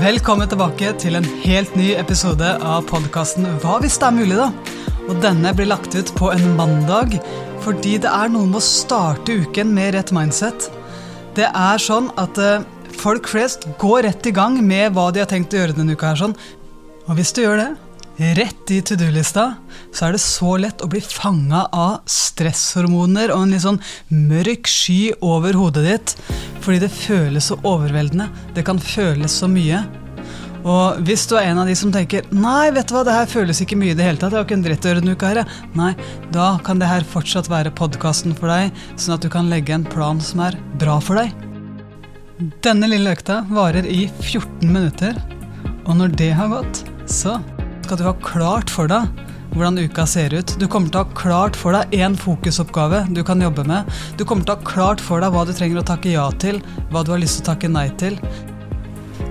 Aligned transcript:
Velkommen 0.00 0.48
tilbake 0.48 0.94
til 0.96 1.18
en 1.18 1.26
helt 1.42 1.74
ny 1.76 1.90
episode 2.00 2.46
av 2.64 2.86
podkasten 2.88 3.44
Hva 3.60 3.74
hvis 3.82 3.98
det 4.00 4.06
er 4.06 4.14
mulig, 4.16 4.36
da? 4.38 4.46
Og 5.10 5.18
denne 5.20 5.50
blir 5.52 5.68
lagt 5.68 5.92
ut 5.92 6.12
på 6.16 6.30
en 6.32 6.54
mandag 6.56 7.18
fordi 7.60 7.98
det 8.00 8.08
er 8.08 8.30
noe 8.32 8.48
med 8.48 8.62
å 8.62 8.64
starte 8.64 9.36
uken 9.42 9.74
med 9.76 9.92
rett 9.98 10.12
mindset. 10.16 10.70
Det 11.36 11.50
er 11.50 11.84
sånn 11.84 12.08
at 12.16 12.40
eh, 12.40 12.64
folk 12.96 13.28
flest 13.28 13.68
går 13.82 14.06
rett 14.06 14.30
i 14.30 14.32
gang 14.32 14.56
med 14.64 14.96
hva 14.96 15.10
de 15.12 15.20
har 15.20 15.28
tenkt 15.28 15.52
å 15.52 15.60
gjøre 15.60 15.76
denne 15.76 15.92
uka. 15.92 16.14
her 16.14 16.22
sånn. 16.22 16.36
Og 17.04 17.20
hvis 17.20 17.34
du 17.36 17.42
gjør 17.42 17.60
det, 17.60 17.68
rett 18.20 18.70
i 18.70 18.80
to 18.84 18.96
do-lista, 19.00 19.54
så 19.92 20.06
er 20.06 20.14
det 20.14 20.20
så 20.22 20.56
lett 20.60 20.82
å 20.84 20.88
bli 20.90 21.00
fanga 21.00 21.62
av 21.72 22.02
stresshormoner 22.10 23.32
og 23.32 23.46
en 23.46 23.54
litt 23.54 23.64
sånn 23.64 23.80
mørk 24.12 24.68
sky 24.68 25.14
over 25.24 25.56
hodet 25.56 25.86
ditt, 25.86 26.14
fordi 26.60 26.82
det 26.84 26.92
føles 26.92 27.48
så 27.48 27.56
overveldende. 27.64 28.28
Det 28.56 28.66
kan 28.66 28.80
føles 28.82 29.40
så 29.40 29.48
mye. 29.50 29.82
Og 30.60 30.98
hvis 31.08 31.24
du 31.24 31.38
er 31.38 31.48
en 31.48 31.62
av 31.62 31.70
de 31.70 31.74
som 31.78 31.88
tenker 31.88 32.26
Nei, 32.36 32.68
vet 32.76 32.90
du 32.90 32.92
hva, 32.92 33.00
det 33.06 33.14
her 33.16 33.30
føles 33.30 33.62
ikke 33.64 33.78
mye 33.80 33.94
i 33.94 33.96
det 33.96 34.04
hele 34.04 34.20
tatt, 34.20 34.34
jeg 34.34 34.42
har 34.42 34.48
ikke 34.48 34.58
en 34.58 34.64
dritt 34.66 34.84
å 34.84 34.90
gjøre 34.90 35.00
denne 35.00 35.14
uka 35.16 35.30
her. 35.30 35.54
Nei, 35.78 35.94
da 36.34 36.50
kan 36.66 36.82
det 36.82 36.90
her 36.90 37.06
fortsatt 37.08 37.48
være 37.48 37.72
podkasten 37.78 38.36
for 38.36 38.52
deg, 38.52 38.82
sånn 39.00 39.16
at 39.16 39.24
du 39.24 39.30
kan 39.32 39.48
legge 39.48 39.72
en 39.76 39.86
plan 39.88 40.20
som 40.20 40.44
er 40.44 40.58
bra 40.82 40.98
for 41.00 41.22
deg. 41.22 41.32
Denne 42.64 42.88
lille 42.92 43.16
økta 43.16 43.42
varer 43.48 43.88
i 43.88 44.02
14 44.20 44.68
minutter, 44.68 45.16
og 45.86 45.96
når 45.96 46.12
det 46.20 46.30
har 46.36 46.52
gått, 46.52 46.84
så 47.08 47.38
skal 47.90 47.98
du 47.98 48.06
ha 48.06 48.18
klart 48.22 48.70
for 48.70 48.86
deg 48.86 49.08
hvordan 49.50 49.80
uka 49.82 50.04
ser 50.06 50.30
ut. 50.30 50.52
Du 50.60 50.68
kommer 50.70 50.92
til 50.92 51.00
å 51.00 51.02
ha 51.02 51.14
klart 51.18 51.56
for 51.58 51.74
deg 51.74 51.96
én 51.98 52.14
fokusoppgave 52.14 53.00
du 53.10 53.24
kan 53.26 53.40
jobbe 53.42 53.64
med. 53.66 53.88
Du 54.14 54.22
kommer 54.22 54.46
til 54.46 54.54
å 54.54 54.60
ha 54.60 54.68
klart 54.68 55.02
for 55.02 55.18
deg 55.18 55.32
hva 55.34 55.42
du 55.42 55.50
trenger 55.50 55.80
å 55.80 55.88
takke 55.88 56.12
ja 56.12 56.28
til, 56.38 56.60
hva 56.92 57.02
du 57.02 57.10
har 57.10 57.18
lyst 57.18 57.40
til 57.40 57.42
å 57.42 57.48
takke 57.48 57.72
nei 57.74 57.88
til. 57.98 58.20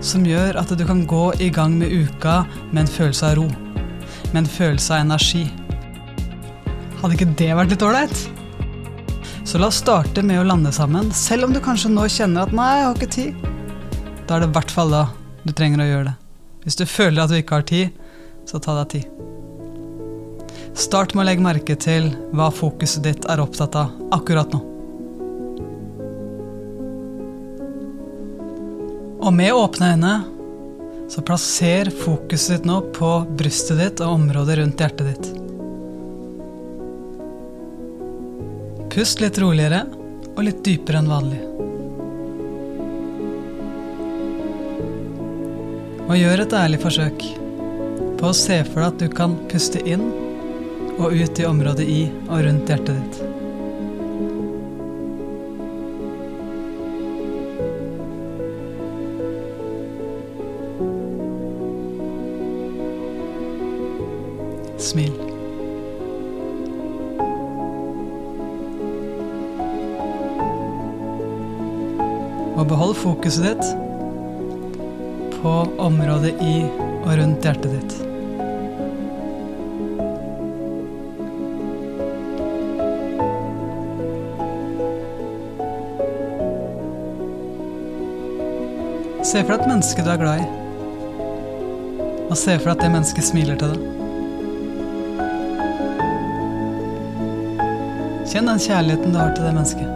Som 0.03 0.27
gjør 0.27 0.59
at 0.59 0.73
du 0.75 0.83
kan 0.89 1.05
gå 1.07 1.21
i 1.39 1.47
gang 1.55 1.77
med 1.79 1.93
uka 1.93 2.41
med 2.73 2.81
en 2.81 2.91
følelse 2.97 3.29
av 3.29 3.37
ro. 3.39 3.45
Med 4.33 4.41
en 4.41 4.51
følelse 4.57 4.97
av 4.97 5.05
energi. 5.05 5.45
Hadde 6.99 7.15
ikke 7.15 7.31
det 7.39 7.49
vært 7.61 7.71
litt 7.77 7.87
ålreit? 7.87 8.25
Så 9.47 9.63
la 9.63 9.71
oss 9.71 9.79
starte 9.79 10.19
med 10.19 10.41
å 10.41 10.47
lande 10.51 10.75
sammen, 10.75 11.13
selv 11.15 11.47
om 11.47 11.55
du 11.55 11.63
kanskje 11.63 11.93
nå 11.95 12.09
kjenner 12.11 12.43
at 12.43 12.51
'nei, 12.51 12.73
jeg 12.75 12.89
har 12.89 12.99
ikke 12.99 13.15
tid'. 13.15 13.47
Da 14.27 14.35
er 14.35 14.39
det 14.43 14.51
i 14.51 14.55
hvert 14.59 14.77
fall 14.81 14.91
da 14.91 15.07
du 15.47 15.55
trenger 15.55 15.87
å 15.87 15.91
gjøre 15.93 16.11
det. 16.11 16.17
Hvis 16.67 16.75
du 16.75 16.85
føler 16.85 17.23
at 17.23 17.31
du 17.31 17.39
ikke 17.39 17.55
har 17.55 17.63
tid, 17.63 17.98
så 18.49 18.59
ta 18.59 18.73
deg 18.79 18.89
tid. 18.89 19.05
Start 20.79 21.13
med 21.13 21.21
å 21.21 21.27
legge 21.27 21.43
merke 21.43 21.75
til 21.77 22.09
hva 22.33 22.47
fokuset 22.53 23.03
ditt 23.05 23.25
er 23.29 23.41
opptatt 23.43 23.75
av 23.77 23.93
akkurat 24.15 24.53
nå. 24.53 24.61
Og 29.19 29.33
med 29.35 29.53
åpne 29.53 29.91
øyne 29.93 30.13
så 31.11 31.21
plasser 31.25 31.91
fokuset 31.91 32.55
ditt 32.55 32.69
nå 32.69 32.79
på 32.95 33.09
brystet 33.37 33.81
ditt 33.81 34.01
og 34.05 34.15
området 34.15 34.57
rundt 34.61 34.81
hjertet 34.81 35.11
ditt. 35.11 35.29
Pust 38.93 39.21
litt 39.21 39.37
roligere 39.41 39.83
og 40.35 40.41
litt 40.47 40.63
dypere 40.65 41.03
enn 41.03 41.11
vanlig. 41.11 41.43
Og 46.09 46.17
gjør 46.17 46.45
et 46.47 46.57
ærlig 46.57 46.81
forsøk 46.81 47.27
på 48.19 48.33
å 48.33 48.35
se 48.35 48.57
for 48.67 48.83
deg 48.83 48.89
at 48.89 48.99
du 48.99 49.07
kan 49.15 49.35
puste 49.47 49.79
inn 49.87 50.09
og 50.99 51.13
ut 51.15 51.39
i 51.39 51.45
området 51.47 51.85
i 51.87 52.01
og 52.27 52.41
rundt 52.43 52.67
hjertet 52.67 52.97
ditt. 52.99 53.19
Smil. 64.89 65.15
Og 72.59 72.67
behold 72.67 72.99
fokuset 72.99 73.47
ditt 73.47 75.39
på 75.39 75.55
området 75.79 76.35
i 76.43 76.59
og 76.67 77.11
rundt 77.15 77.47
hjertet 77.47 77.71
ditt. 77.77 78.08
Se 89.29 89.43
for 89.45 89.53
deg 89.53 89.61
et 89.61 89.69
menneske 89.69 90.01
du 90.01 90.07
er 90.09 90.17
glad 90.17 90.39
i. 90.41 90.45
Og 92.31 92.37
se 92.39 92.55
for 92.57 92.65
deg 92.65 92.73
at 92.73 92.81
det 92.81 92.87
mennesket 92.95 93.27
smiler 93.27 93.59
til 93.61 93.75
deg. 93.75 93.81
Kjenn 98.31 98.49
den 98.49 98.63
kjærligheten 98.65 99.13
du 99.13 99.19
har 99.21 99.37
til 99.37 99.45
det 99.45 99.53
mennesket. 99.53 99.89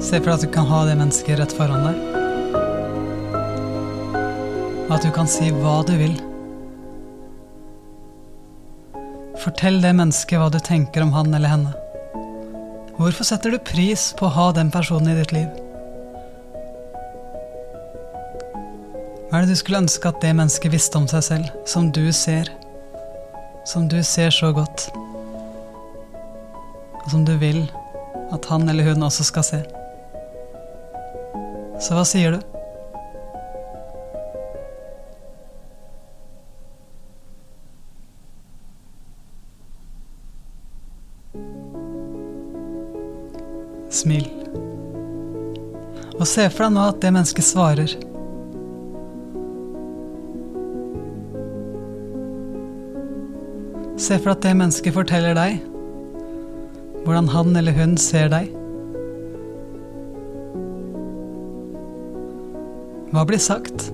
Se 0.00 0.16
for 0.16 0.32
deg 0.32 0.36
at 0.38 0.44
du 0.48 0.52
kan 0.56 0.72
ha 0.72 0.84
det 0.88 0.96
mennesket 1.04 1.44
rett 1.44 1.58
foran 1.60 1.90
deg. 1.90 1.96
Og 4.86 4.94
at 4.96 5.04
du 5.04 5.12
kan 5.12 5.28
si 5.28 5.52
hva 5.52 5.82
du 5.84 6.00
vil. 6.00 6.16
Fortell 9.44 9.82
det 9.84 9.90
mennesket 9.92 10.40
hva 10.40 10.46
du 10.48 10.56
tenker 10.64 11.02
om 11.04 11.10
han 11.12 11.34
eller 11.36 11.50
henne. 11.52 11.72
Hvorfor 12.96 13.26
setter 13.28 13.52
du 13.52 13.58
pris 13.60 14.06
på 14.16 14.24
å 14.24 14.32
ha 14.32 14.46
den 14.56 14.70
personen 14.72 15.10
i 15.12 15.16
ditt 15.18 15.34
liv? 15.36 15.50
Hva 19.28 19.42
er 19.42 19.44
det 19.44 19.52
du 19.52 19.60
skulle 19.60 19.82
ønske 19.82 20.08
at 20.08 20.22
det 20.24 20.32
mennesket 20.38 20.72
visste 20.72 20.96
om 20.96 21.10
seg 21.10 21.26
selv, 21.28 21.52
som 21.68 21.90
du 21.92 22.06
ser? 22.16 22.48
Som 23.68 23.84
du 23.92 23.98
ser 24.00 24.32
så 24.32 24.48
godt? 24.56 24.86
Og 27.02 27.12
som 27.12 27.28
du 27.28 27.34
vil 27.36 27.66
at 28.32 28.48
han 28.48 28.64
eller 28.72 28.94
hun 28.94 29.04
også 29.04 29.28
skal 29.28 29.44
se? 29.44 29.60
Så 31.84 31.92
hva 31.98 32.08
sier 32.08 32.38
du? 32.38 32.53
Smil. 43.94 44.26
Og 46.18 46.26
se 46.26 46.48
for 46.50 46.66
deg 46.66 46.74
nå 46.74 46.88
at 46.90 46.98
det 47.02 47.12
mennesket 47.14 47.46
svarer. 47.46 47.94
Se 53.94 54.18
for 54.18 54.32
deg 54.32 54.34
at 54.34 54.42
det 54.44 54.56
mennesket 54.58 54.96
forteller 54.96 55.38
deg 55.38 55.62
hvordan 57.04 57.28
han 57.28 57.56
eller 57.60 57.76
hun 57.76 57.98
ser 58.00 58.30
deg. 58.32 58.48
Hva 63.12 63.22
blir 63.28 63.38
sagt? 63.38 63.92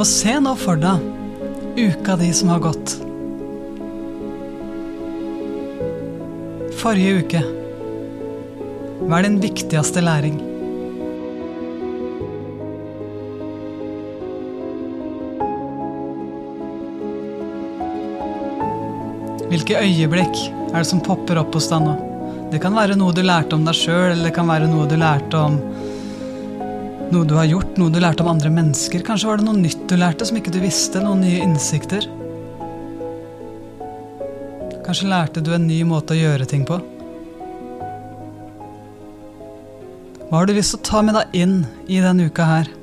Og 0.00 0.06
se 0.08 0.32
nå 0.40 0.54
for 0.56 0.80
deg 0.80 1.02
uka 1.76 2.14
di 2.16 2.30
som 2.32 2.48
har 2.48 2.62
gått. 2.64 2.94
Forrige 6.80 7.18
uke. 7.20 7.42
Hva 9.02 9.18
er 9.18 9.26
din 9.26 9.36
viktigste 9.42 10.00
læring? 10.00 10.38
Hvilke 19.50 19.82
øyeblikk 19.84 20.40
er 20.70 20.78
det 20.78 20.88
som 20.88 21.04
popper 21.04 21.42
opp 21.42 21.60
hos 21.60 21.68
deg 21.68 21.84
nå? 21.84 21.98
Det 22.54 22.64
kan 22.64 22.72
være 22.72 22.96
noe 22.96 23.12
du 23.12 23.20
lærte 23.20 23.52
om 23.58 23.68
deg 23.68 23.76
sjøl, 23.76 24.14
eller 24.14 24.30
det 24.30 24.36
kan 24.40 24.48
være 24.48 24.72
noe 24.72 24.88
du 24.88 24.96
lærte 24.96 25.44
om 25.44 25.60
noe 27.10 27.26
du 27.26 27.34
har 27.34 27.48
gjort, 27.50 27.76
noe 27.80 27.90
du 27.92 27.98
lærte 28.02 28.22
om 28.24 28.30
andre 28.30 28.50
mennesker. 28.54 29.02
Kanskje 29.06 29.28
var 29.30 29.40
det 29.40 29.46
noe 29.48 29.58
nytt 29.58 29.82
du 29.90 29.96
lærte 29.98 30.26
som 30.28 30.38
ikke 30.38 30.52
du 30.54 30.60
visste, 30.62 31.02
noen 31.02 31.24
nye 31.24 31.42
innsikter. 31.42 32.06
Kanskje 34.86 35.10
lærte 35.10 35.42
du 35.44 35.52
en 35.54 35.66
ny 35.66 35.82
måte 35.86 36.14
å 36.14 36.20
gjøre 36.20 36.46
ting 36.50 36.64
på. 36.68 36.78
Hva 40.30 40.38
har 40.38 40.46
du 40.46 40.54
lyst 40.54 40.76
til 40.76 40.80
å 40.80 40.86
ta 40.86 41.02
med 41.02 41.18
deg 41.18 41.38
inn 41.42 41.56
i 41.90 41.98
denne 42.02 42.30
uka 42.30 42.46
her, 42.46 42.74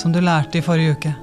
som 0.00 0.12
du 0.12 0.22
lærte 0.24 0.60
i 0.60 0.64
forrige 0.64 0.96
uke? 0.96 1.16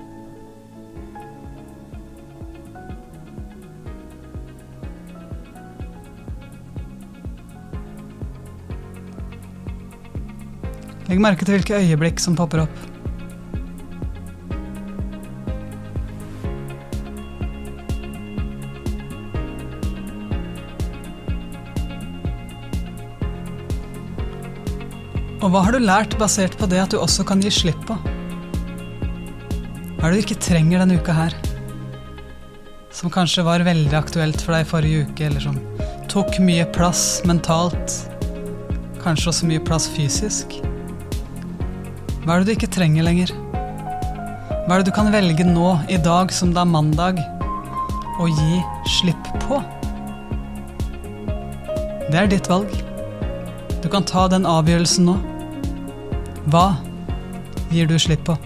Legg 11.15 11.21
merke 11.23 11.45
til 11.47 11.55
hvilke 11.55 11.77
øyeblikk 11.79 12.17
som 12.19 12.33
popper 12.35 12.65
opp. 12.65 12.79
Og 25.39 25.53
hva 25.53 25.63
har 25.63 25.71
du 25.71 25.79
lært 25.79 26.19
basert 26.19 26.59
på 26.59 26.67
det 26.67 26.83
at 26.83 26.91
du 26.91 26.99
også 26.99 27.23
kan 27.23 27.39
gi 27.39 27.53
slipp 27.61 27.79
på? 27.87 27.95
Hva 29.95 30.03
er 30.03 30.11
det 30.11 30.19
du 30.19 30.21
ikke 30.25 30.41
trenger 30.49 30.83
denne 30.83 30.99
uka 30.99 31.15
her? 31.15 31.39
Som 32.91 33.07
kanskje 33.07 33.47
var 33.47 33.63
veldig 33.63 34.01
aktuelt 34.03 34.43
for 34.43 34.59
deg 34.59 34.67
forrige 34.67 35.07
uke, 35.07 35.31
eller 35.31 35.47
som 35.47 35.63
tok 36.11 36.41
mye 36.43 36.67
plass 36.75 37.21
mentalt. 37.23 38.01
Kanskje 38.99 39.31
også 39.31 39.53
mye 39.55 39.63
plass 39.63 39.87
fysisk. 39.95 40.59
Hva 42.25 42.39
er 42.39 42.41
det 42.41 42.47
du 42.47 42.51
ikke 42.55 42.71
trenger 42.73 43.05
lenger? 43.05 43.29
Hva 44.65 44.73
er 44.73 44.81
det 44.81 44.87
du 44.87 44.95
kan 44.97 45.11
velge 45.13 45.45
nå, 45.45 45.75
i 45.93 45.99
dag 46.01 46.31
som 46.33 46.55
det 46.55 46.63
er 46.63 46.71
mandag, 46.71 47.19
å 48.17 48.25
gi 48.25 48.63
slipp 48.95 49.29
på? 49.43 49.59
Det 52.09 52.17
er 52.17 52.31
ditt 52.31 52.49
valg. 52.49 52.73
Du 53.83 53.85
kan 53.93 54.09
ta 54.09 54.25
den 54.33 54.49
avgjørelsen 54.49 55.05
nå. 55.05 55.19
Hva 56.49 56.65
gir 57.69 57.85
du 57.93 57.93
slipp 58.01 58.25
på? 58.25 58.39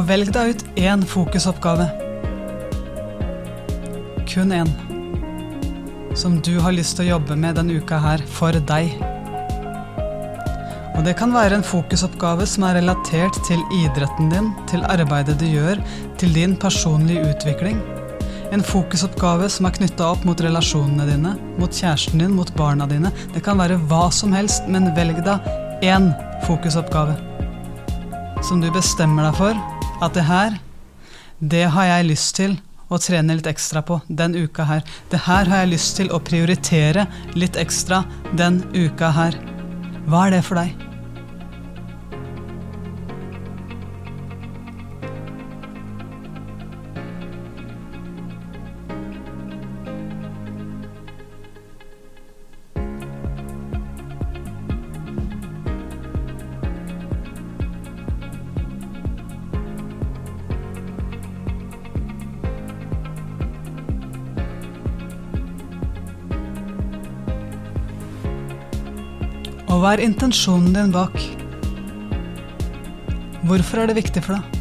Og 0.00 0.06
velg 0.08 0.30
deg 0.32 0.54
ut 0.54 0.62
én 0.80 1.02
fokusoppgave. 1.04 1.84
Kun 4.30 4.52
én. 4.56 4.68
Som 6.16 6.38
du 6.40 6.54
har 6.64 6.72
lyst 6.72 6.96
til 6.96 7.04
å 7.04 7.18
jobbe 7.18 7.34
med 7.36 7.58
denne 7.58 7.74
uka 7.76 7.98
her 8.00 8.22
for 8.24 8.56
deg. 8.70 8.94
Og 10.96 11.04
det 11.04 11.18
kan 11.18 11.34
være 11.34 11.58
en 11.58 11.66
fokusoppgave 11.66 12.46
som 12.48 12.64
er 12.64 12.78
relatert 12.78 13.36
til 13.44 13.60
idretten 13.76 14.30
din, 14.32 14.48
til 14.70 14.86
arbeidet 14.88 15.34
du 15.42 15.44
gjør, 15.50 15.82
til 16.16 16.32
din 16.32 16.54
personlige 16.56 17.34
utvikling. 17.34 17.82
En 18.56 18.64
fokusoppgave 18.64 19.50
som 19.52 19.68
er 19.68 19.74
knytta 19.76 20.06
opp 20.14 20.24
mot 20.24 20.40
relasjonene 20.40 21.10
dine, 21.10 21.34
mot 21.60 21.76
kjæresten 21.76 22.24
din, 22.24 22.32
mot 22.38 22.54
barna 22.56 22.88
dine. 22.88 23.12
Det 23.34 23.44
kan 23.44 23.60
være 23.60 23.76
hva 23.92 24.06
som 24.08 24.32
helst, 24.32 24.64
men 24.64 24.94
velg 24.96 25.20
deg 25.28 25.84
én 25.92 26.08
fokusoppgave. 26.48 27.18
Som 28.48 28.64
du 28.64 28.70
bestemmer 28.72 29.28
deg 29.28 29.36
for 29.42 29.69
at 30.00 30.16
det 30.16 30.26
her, 30.26 30.58
det 31.40 31.64
har 31.74 31.88
jeg 31.88 32.10
lyst 32.10 32.36
til 32.40 32.58
å 32.90 32.98
trene 32.98 33.36
litt 33.38 33.48
ekstra 33.48 33.82
på 33.86 34.00
den 34.08 34.34
uka 34.34 34.66
her. 34.66 34.84
Det 35.12 35.22
her 35.28 35.48
har 35.50 35.64
jeg 35.64 35.72
lyst 35.76 35.96
til 36.00 36.10
å 36.10 36.22
prioritere 36.24 37.06
litt 37.38 37.58
ekstra 37.60 38.02
den 38.36 38.62
uka 38.74 39.12
her. 39.14 39.36
Hva 40.10 40.26
er 40.26 40.38
det 40.38 40.44
for 40.48 40.60
deg? 40.60 40.89
Og 69.70 69.78
hva 69.78 69.92
er 69.94 70.00
intensjonen 70.02 70.72
din 70.74 70.90
bak? 70.90 71.14
Hvorfor 73.46 73.78
er 73.78 73.86
det 73.90 74.00
viktig 74.00 74.22
for 74.24 74.34
deg? 74.34 74.56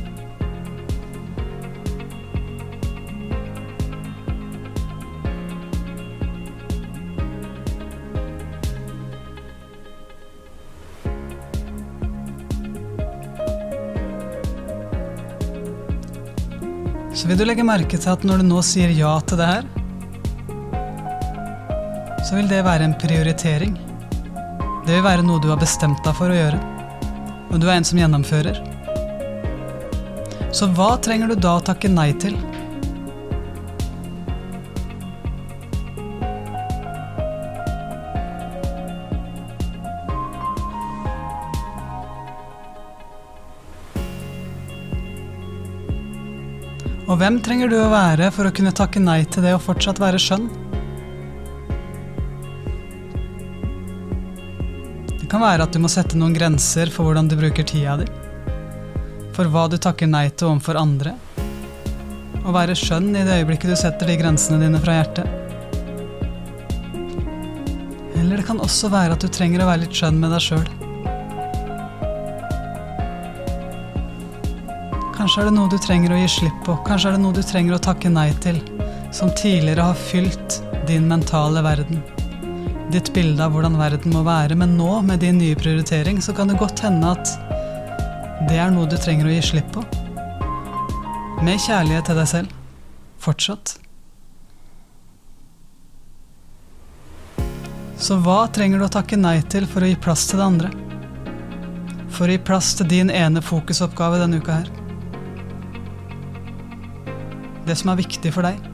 Så 17.18 17.28
vil 17.28 17.36
du 17.42 17.44
legge 17.50 17.66
merke 17.66 17.98
til 17.98 18.14
at 18.14 18.22
når 18.24 18.40
du 18.40 18.50
nå 18.54 18.62
sier 18.62 18.94
ja 18.94 19.18
til 19.26 19.42
det 19.42 19.50
her, 19.50 19.70
så 22.24 22.38
vil 22.38 22.48
det 22.48 22.62
være 22.62 22.86
en 22.86 23.00
prioritering. 23.02 23.89
Det 24.90 24.96
vil 24.96 25.04
være 25.06 25.22
noe 25.22 25.38
du 25.38 25.52
har 25.52 25.60
bestemt 25.62 26.00
deg 26.02 26.16
for 26.18 26.34
å 26.34 26.36
gjøre. 26.36 26.58
Og 27.54 27.60
du 27.62 27.68
er 27.68 27.76
en 27.76 27.84
som 27.86 28.00
gjennomfører. 28.02 28.56
Så 30.50 30.66
hva 30.74 30.96
trenger 30.98 31.30
du 31.30 31.36
da 31.38 31.52
å 31.60 31.62
takke 31.62 31.92
nei 31.94 32.08
til? 32.18 32.34
Og 47.06 47.14
hvem 47.22 47.38
trenger 47.46 47.70
du 47.70 47.78
å 47.78 47.92
være 47.94 48.32
for 48.34 48.50
å 48.50 48.56
kunne 48.58 48.74
takke 48.74 49.06
nei 49.06 49.20
til 49.30 49.46
det 49.46 49.54
og 49.54 49.62
fortsatt 49.68 50.02
være 50.02 50.18
skjønn? 50.26 50.50
Kan 55.30 55.44
være 55.44 55.66
at 55.68 55.76
du 55.76 55.78
må 55.82 55.90
sette 55.92 56.18
noen 56.18 56.34
grenser 56.34 56.90
for 56.90 57.06
hvordan 57.06 57.28
du 57.30 57.36
bruker 57.38 57.66
tida 57.68 58.00
di. 58.02 58.08
For 59.38 59.50
hva 59.54 59.68
du 59.70 59.78
takker 59.78 60.10
nei 60.10 60.26
til 60.34 60.50
overfor 60.50 60.80
andre. 60.80 61.14
Og 62.42 62.50
være 62.56 62.78
skjønn 62.78 63.12
i 63.14 63.22
det 63.28 63.38
øyeblikket 63.38 63.70
du 63.70 63.78
setter 63.78 64.10
de 64.10 64.18
grensene 64.18 64.58
dine 64.64 64.82
fra 64.82 64.98
hjertet. 64.98 65.30
Eller 68.18 68.42
det 68.42 68.48
kan 68.48 68.62
også 68.64 68.90
være 68.90 69.16
at 69.16 69.24
du 69.24 69.30
trenger 69.30 69.62
å 69.64 69.70
være 69.70 69.86
litt 69.86 70.02
skjønn 70.02 70.18
med 70.20 70.34
deg 70.34 70.46
sjøl. 70.48 70.68
Kanskje 75.20 75.44
er 75.44 75.50
det 75.50 75.58
noe 75.60 75.70
du 75.70 75.78
trenger 75.84 76.16
å 76.16 76.22
gi 76.24 76.30
slipp 76.40 76.64
på, 76.66 76.78
kanskje 76.88 77.12
er 77.12 77.20
det 77.20 77.26
noe 77.26 77.36
du 77.36 77.44
trenger 77.44 77.76
å 77.76 77.84
takke 77.90 78.10
nei 78.10 78.32
til, 78.42 78.58
som 79.14 79.30
tidligere 79.38 79.92
har 79.92 80.08
fylt 80.10 80.64
din 80.90 81.06
mentale 81.12 81.62
verden 81.62 82.02
ditt 82.94 83.12
bilde 83.14 83.44
av 83.46 83.54
hvordan 83.54 83.78
verden 83.78 84.14
må 84.14 84.24
være, 84.26 84.58
men 84.58 84.78
nå, 84.78 84.90
med 85.06 85.22
din 85.22 85.38
nye 85.42 85.58
prioritering, 85.58 86.22
så 86.22 86.34
kan 86.34 86.50
det 86.50 86.58
godt 86.60 86.82
hende 86.86 87.12
at 87.14 87.36
det 88.50 88.58
er 88.58 88.72
noe 88.74 88.90
du 88.90 88.96
trenger 88.98 89.28
å 89.28 89.34
gi 89.34 89.42
slipp 89.52 89.70
på. 89.76 89.84
Med 91.46 91.62
kjærlighet 91.62 92.10
til 92.10 92.20
deg 92.20 92.30
selv. 92.32 92.56
Fortsatt. 93.20 93.76
Så 98.00 98.16
hva 98.24 98.46
trenger 98.56 98.80
du 98.80 98.88
å 98.88 98.92
takke 98.92 99.20
nei 99.20 99.38
til 99.52 99.68
for 99.68 99.84
å 99.84 99.90
gi 99.90 100.00
plass 100.00 100.26
til 100.30 100.40
det 100.40 100.48
andre? 100.48 100.72
For 102.16 102.26
å 102.28 102.34
gi 102.34 102.42
plass 102.48 102.72
til 102.80 102.88
din 102.90 103.12
ene 103.12 103.44
fokusoppgave 103.44 104.22
denne 104.24 104.40
uka 104.40 104.62
her. 104.62 104.72
Det 107.68 107.76
som 107.78 107.92
er 107.92 108.00
viktig 108.00 108.34
for 108.34 108.48
deg. 108.48 108.69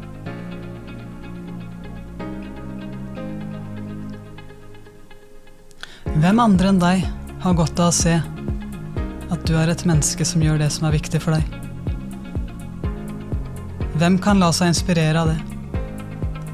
Hvem 6.25 6.39
andre 6.41 6.71
enn 6.71 6.79
deg 6.81 7.03
har 7.43 7.53
godt 7.53 7.77
av 7.77 7.91
å 7.91 7.93
se 7.93 8.15
at 8.17 9.43
du 9.45 9.51
er 9.61 9.69
et 9.69 9.83
menneske 9.85 10.25
som 10.25 10.41
gjør 10.41 10.57
det 10.57 10.71
som 10.73 10.87
er 10.87 10.95
viktig 10.95 11.19
for 11.21 11.37
deg? 11.37 11.45
Hvem 14.01 14.17
kan 14.23 14.41
la 14.41 14.49
seg 14.49 14.71
inspirere 14.71 15.21
av 15.21 15.29
det? 15.29 15.37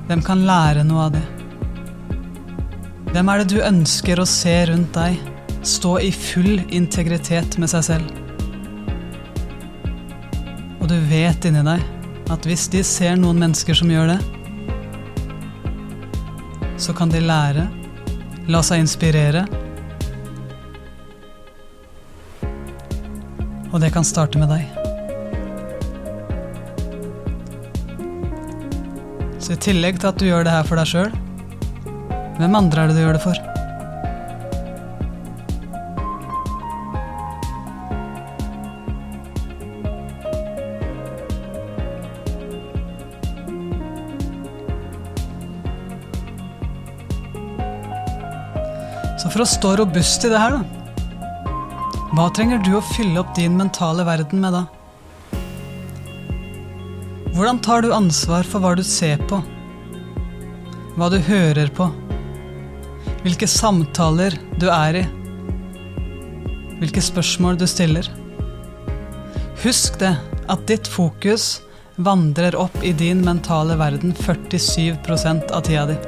Hvem 0.09 0.25
kan 0.27 0.43
lære 0.49 0.83
noe 0.83 1.05
av 1.05 1.15
det? 1.15 1.23
Hvem 3.13 3.31
er 3.31 3.39
det 3.39 3.47
du 3.53 3.63
ønsker 3.63 4.19
å 4.19 4.27
se 4.27 4.57
rundt 4.73 4.91
deg 4.99 5.63
stå 5.63 5.95
i 6.03 6.11
full 6.11 6.59
integritet 6.67 7.55
med 7.55 7.71
seg 7.71 7.87
selv? 7.93 8.11
Og 10.81 10.89
du 10.91 10.99
vet 11.07 11.47
inni 11.47 11.63
deg 11.71 12.27
at 12.27 12.43
hvis 12.43 12.67
de 12.75 12.83
ser 12.83 13.15
noen 13.15 13.39
mennesker 13.39 13.79
som 13.79 13.95
gjør 13.95 14.17
det, 14.17 14.21
så 16.75 16.91
kan 16.91 17.07
de 17.07 17.23
lære 17.23 17.71
La 18.51 18.59
seg 18.65 18.81
inspirere. 18.81 19.45
Og 23.71 23.79
det 23.79 23.93
kan 23.95 24.03
starte 24.03 24.39
med 24.39 24.49
deg. 24.51 24.65
Så 29.39 29.55
i 29.55 29.61
tillegg 29.63 30.01
til 30.01 30.09
at 30.11 30.19
du 30.19 30.27
gjør 30.27 30.43
det 30.43 30.51
her 30.51 30.67
for 30.67 30.75
deg 30.75 30.89
sjøl, 30.91 31.15
hvem 32.35 32.57
andre 32.59 32.83
er 32.83 32.91
det 32.91 32.97
du 32.97 33.01
gjør 33.05 33.15
det 33.15 33.23
for? 33.23 33.39
Så 49.21 49.29
for 49.31 49.45
å 49.45 49.49
stå 49.55 49.75
robust 49.79 50.27
i 50.27 50.33
det 50.33 50.43
her, 50.43 50.59
da 50.59 50.80
hva 52.11 52.25
trenger 52.35 52.59
du 52.59 52.73
å 52.75 52.81
fylle 52.83 53.21
opp 53.21 53.29
din 53.37 53.53
mentale 53.55 54.03
verden 54.03 54.41
med 54.43 54.51
da? 54.51 54.65
Hvordan 57.31 57.61
tar 57.63 57.85
du 57.85 57.93
ansvar 57.95 58.43
for 58.43 58.59
hva 58.59 58.73
du 58.75 58.81
ser 58.83 59.21
på? 59.29 59.39
Hva 60.97 61.07
du 61.13 61.15
hører 61.23 61.71
på? 61.71 61.87
Hvilke 63.23 63.47
samtaler 63.47 64.35
du 64.59 64.67
er 64.67 64.99
i? 64.99 65.05
Hvilke 66.81 67.05
spørsmål 67.05 67.61
du 67.61 67.63
stiller? 67.69 68.11
Husk 69.63 70.01
det, 70.03 70.11
at 70.51 70.67
ditt 70.67 70.91
fokus 70.91 71.61
vandrer 71.95 72.59
opp 72.59 72.75
i 72.83 72.91
din 72.91 73.23
mentale 73.23 73.79
verden 73.79 74.11
47% 74.19 75.47
av 75.55 75.63
tida 75.63 75.87
di. 75.93 75.99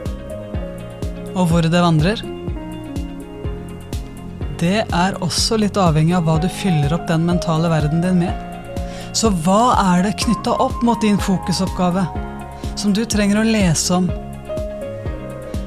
Og 1.32 1.48
hvor 1.48 1.64
det 1.64 1.88
vandrer? 1.88 2.33
Det 4.64 4.86
er 4.96 5.18
også 5.20 5.58
litt 5.60 5.76
avhengig 5.76 6.14
av 6.16 6.24
hva 6.24 6.38
du 6.40 6.46
fyller 6.48 6.94
opp 6.96 7.04
den 7.10 7.26
mentale 7.28 7.68
verden 7.68 8.00
din 8.00 8.22
med. 8.22 8.32
Så 9.12 9.28
hva 9.44 9.74
er 9.82 10.06
det 10.06 10.14
knytta 10.24 10.54
opp 10.64 10.80
mot 10.88 11.02
din 11.04 11.20
fokusoppgave, 11.20 12.06
som 12.80 12.94
du 12.96 13.02
trenger 13.04 13.42
å 13.42 13.44
lese 13.44 13.98
om? 13.98 14.08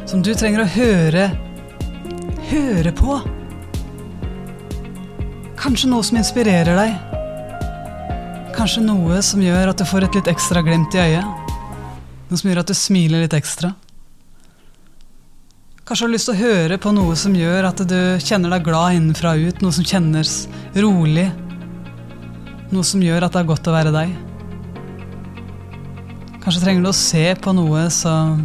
Som 0.08 0.24
du 0.24 0.32
trenger 0.32 0.64
å 0.64 0.70
høre 0.78 1.28
høre 2.48 2.92
på? 2.96 3.20
Kanskje 5.60 5.90
noe 5.92 6.04
som 6.06 6.16
inspirerer 6.22 6.78
deg? 6.78 6.96
Kanskje 8.56 8.86
noe 8.86 9.20
som 9.20 9.42
gjør 9.44 9.74
at 9.74 9.82
du 9.82 9.84
får 9.88 10.06
et 10.06 10.22
litt 10.22 10.30
ekstra 10.32 10.64
glimt 10.64 10.96
i 10.96 11.02
øyet? 11.04 11.50
Noe 12.30 12.38
som 12.40 12.48
gjør 12.48 12.62
at 12.64 12.72
du 12.72 12.78
smiler 12.78 13.26
litt 13.26 13.36
ekstra? 13.36 13.76
Kanskje 15.86 16.02
har 16.02 16.10
lyst 16.10 16.26
til 16.26 16.34
å 16.34 16.40
høre 16.40 16.76
på 16.82 16.90
noe 16.90 17.12
som 17.14 17.34
gjør 17.38 17.68
at 17.68 17.78
du 17.86 17.98
kjenner 18.18 18.50
deg 18.50 18.64
glad 18.66 18.96
innenfra 18.96 19.36
og 19.36 19.44
ut, 19.46 19.60
noe 19.62 19.74
som 19.76 19.86
kjennes 19.86 20.32
rolig, 20.82 21.28
noe 22.72 22.86
som 22.88 23.04
gjør 23.06 23.22
at 23.22 23.36
det 23.36 23.44
er 23.44 23.46
godt 23.52 23.70
å 23.70 23.74
være 23.76 23.92
deg. 23.94 24.16
Kanskje 26.42 26.64
trenger 26.64 26.82
du 26.82 26.90
å 26.90 26.96
se 26.98 27.22
på 27.38 27.54
noe 27.54 27.86
som 27.94 28.42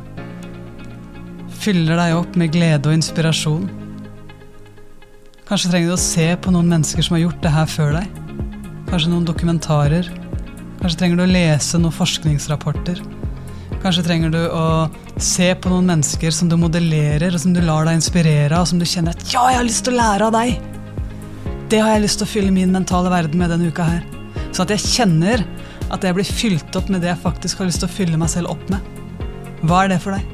fyller 1.65 1.97
deg 1.97 2.19
opp 2.19 2.37
med 2.37 2.53
glede 2.53 2.93
og 2.93 2.99
inspirasjon. 2.99 3.65
Kanskje 5.49 5.73
trenger 5.73 5.89
du 5.89 5.97
å 5.97 6.01
se 6.05 6.29
på 6.45 6.53
noen 6.53 6.69
mennesker 6.69 7.09
som 7.09 7.17
har 7.17 7.25
gjort 7.25 7.41
det 7.41 7.57
her 7.57 7.73
før 7.73 7.97
deg. 7.97 8.19
Kanskje 8.93 9.15
noen 9.15 9.25
dokumentarer. 9.25 10.13
Kanskje 10.77 10.99
trenger 11.01 11.17
du 11.17 11.25
å 11.25 11.33
lese 11.33 11.81
noen 11.81 11.97
forskningsrapporter. 12.03 13.01
Kanskje 13.81 14.05
trenger 14.05 14.29
du 14.29 14.43
å 14.45 14.67
se 15.23 15.51
på 15.55 15.69
noen 15.71 15.89
mennesker 15.89 16.33
som 16.33 16.49
du 16.49 16.57
modellerer, 16.59 17.33
og 17.33 17.41
som 17.43 17.53
du 17.53 17.61
lar 17.63 17.85
deg 17.87 17.99
inspirere 17.99 18.57
av, 18.57 18.67
som 18.69 18.79
du 18.81 18.85
kjenner 18.85 19.15
at 19.15 19.25
'ja, 19.29 19.43
jeg 19.49 19.59
har 19.59 19.67
lyst 19.67 19.83
til 19.85 19.93
å 19.93 20.01
lære 20.01 20.27
av 20.27 20.33
deg'. 20.33 20.59
Det 21.69 21.79
har 21.79 21.93
jeg 21.93 22.03
lyst 22.03 22.17
til 22.19 22.27
å 22.27 22.33
fylle 22.33 22.51
min 22.51 22.71
mentale 22.71 23.09
verden 23.09 23.37
med 23.37 23.49
denne 23.49 23.67
uka 23.67 23.83
her. 23.83 24.03
Sånn 24.51 24.67
at 24.67 24.75
jeg 24.75 24.87
kjenner 24.91 25.45
at 25.91 26.03
jeg 26.03 26.15
blir 26.15 26.25
fylt 26.27 26.75
opp 26.75 26.89
med 26.89 27.01
det 27.01 27.11
jeg 27.11 27.23
faktisk 27.23 27.59
har 27.59 27.67
lyst 27.67 27.79
til 27.83 27.89
å 27.89 27.95
fylle 27.95 28.17
meg 28.17 28.29
selv 28.29 28.51
opp 28.53 28.69
med. 28.69 28.79
Hva 29.63 29.83
er 29.85 29.93
det 29.93 30.01
for 30.01 30.11
deg? 30.17 30.30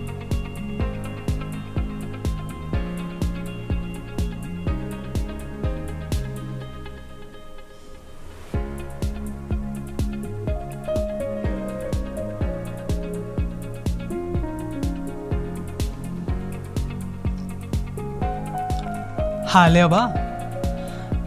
Herlig 19.47 19.85
jobba. 19.85 20.01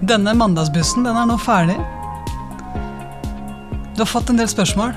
Denne 0.04 0.34
mandagsbussen 0.36 1.06
den 1.06 1.16
er 1.16 1.28
nå 1.28 1.38
ferdig. 1.40 1.78
Du 3.96 4.02
har 4.02 4.10
fått 4.10 4.28
en 4.32 4.40
del 4.40 4.48
spørsmål. 4.48 4.92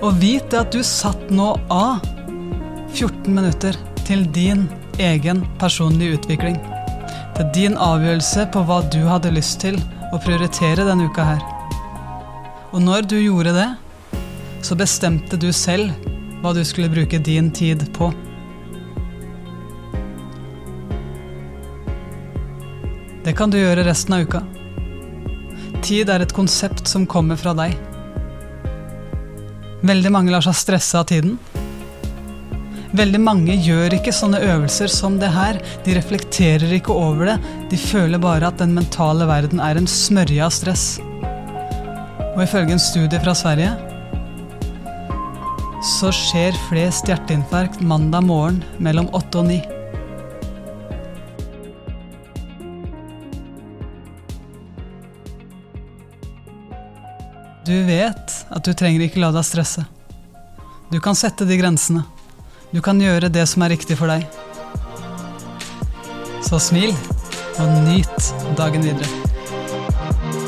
Og 0.00 0.16
vit 0.22 0.56
at 0.56 0.72
du 0.72 0.80
satt 0.84 1.28
nå 1.32 1.50
av 1.72 2.00
14 2.94 3.28
minutter 3.28 3.76
til 4.08 4.24
din 4.32 4.64
egen 4.96 5.44
personlige 5.60 6.16
utvikling. 6.16 6.56
Til 7.36 7.52
din 7.52 7.76
avgjørelse 7.76 8.48
på 8.52 8.64
hva 8.64 8.80
du 8.92 9.02
hadde 9.08 9.34
lyst 9.36 9.60
til 9.64 9.76
å 10.12 10.20
prioritere 10.24 10.88
denne 10.88 11.10
uka 11.10 11.30
her. 11.34 11.42
Og 12.72 12.80
når 12.80 13.10
du 13.12 13.18
gjorde 13.20 13.52
det, 13.56 13.70
så 14.64 14.76
bestemte 14.78 15.36
du 15.36 15.50
selv 15.52 15.92
hva 16.40 16.56
du 16.56 16.64
skulle 16.64 16.92
bruke 16.92 17.20
din 17.20 17.52
tid 17.52 17.84
på. 17.96 18.08
Det 23.26 23.32
kan 23.34 23.50
du 23.50 23.56
gjøre 23.58 23.82
resten 23.82 24.14
av 24.14 24.22
uka. 24.22 24.40
Tid 25.82 26.12
er 26.14 26.22
et 26.22 26.34
konsept 26.34 26.86
som 26.86 27.08
kommer 27.10 27.34
fra 27.40 27.56
deg. 27.58 27.72
Veldig 29.86 30.12
mange 30.14 30.30
lar 30.30 30.46
seg 30.46 30.54
stresse 30.54 31.00
av 31.00 31.08
tiden. 31.10 31.34
Veldig 32.94 33.18
mange 33.18 33.58
gjør 33.58 33.98
ikke 33.98 34.14
sånne 34.14 34.44
øvelser 34.46 34.94
som 34.94 35.18
det 35.18 35.32
her. 35.34 35.58
De 35.82 35.98
reflekterer 35.98 36.78
ikke 36.78 36.94
over 36.94 37.32
det. 37.32 37.36
De 37.74 37.82
føler 37.82 38.22
bare 38.22 38.46
at 38.46 38.62
den 38.62 38.78
mentale 38.78 39.26
verden 39.26 39.58
er 39.58 39.74
en 39.74 39.90
smørje 39.90 40.46
av 40.46 40.54
stress. 40.54 40.88
Og 42.36 42.44
ifølge 42.46 42.78
en 42.78 42.88
studie 42.88 43.18
fra 43.26 43.34
Sverige 43.34 43.74
så 45.98 46.14
skjer 46.14 46.54
flest 46.70 47.10
hjerteinfarkt 47.10 47.82
mandag 47.82 48.30
morgen 48.30 48.62
mellom 48.78 49.10
åtte 49.18 49.42
og 49.42 49.50
ni. 49.50 49.64
Du 57.66 57.82
vet 57.82 58.34
at 58.50 58.62
du 58.62 58.70
trenger 58.78 59.02
ikke 59.08 59.18
la 59.18 59.32
deg 59.34 59.42
stresse. 59.42 59.82
Du 60.92 61.00
kan 61.02 61.18
sette 61.18 61.42
de 61.48 61.56
grensene. 61.58 62.04
Du 62.70 62.78
kan 62.78 63.00
gjøre 63.02 63.26
det 63.32 63.42
som 63.50 63.64
er 63.66 63.72
riktig 63.74 63.96
for 63.98 64.06
deg. 64.06 64.22
Så 66.46 66.60
smil, 66.62 66.94
og 67.58 67.72
nyt 67.88 68.30
dagen 68.60 68.86
videre. 68.86 70.45